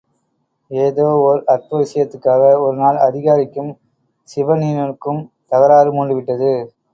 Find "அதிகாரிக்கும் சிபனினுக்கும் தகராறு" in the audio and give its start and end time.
3.07-5.91